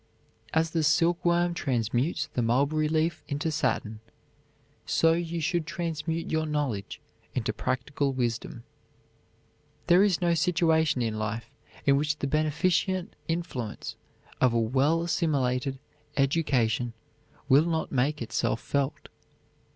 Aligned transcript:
As 0.51 0.71
the 0.71 0.81
silkworm 0.81 1.53
transmutes 1.53 2.27
the 2.33 2.41
mulberry 2.41 2.87
leaf 2.89 3.21
into 3.27 3.51
satin, 3.51 3.99
so 4.83 5.13
you 5.13 5.39
should 5.39 5.67
transmute 5.67 6.31
your 6.31 6.47
knowledge 6.47 6.99
into 7.35 7.53
practical 7.53 8.11
wisdom. 8.11 8.63
There 9.85 10.01
is 10.03 10.19
no 10.19 10.33
situation 10.33 11.03
in 11.03 11.19
life 11.19 11.51
in 11.85 11.97
which 11.97 12.17
the 12.17 12.25
beneficent 12.25 13.15
influence 13.27 13.95
of 14.41 14.53
a 14.53 14.59
well 14.59 15.03
assimilated 15.03 15.77
education 16.17 16.93
will 17.47 17.65
not 17.67 17.91
make 17.91 18.23
itself 18.23 18.59
felt. 18.59 19.07